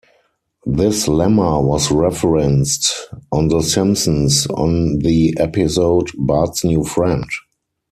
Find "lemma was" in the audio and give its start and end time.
1.07-1.91